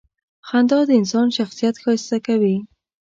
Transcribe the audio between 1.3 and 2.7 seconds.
شخصیت ښایسته کوي.